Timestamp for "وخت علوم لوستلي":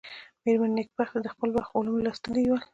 1.53-2.43